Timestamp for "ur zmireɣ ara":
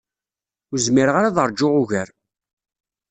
0.71-1.29